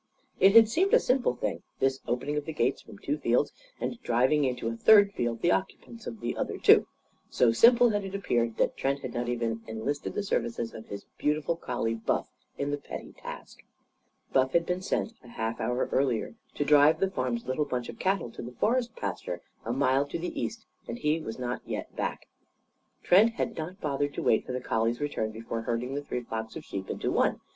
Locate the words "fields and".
3.19-4.01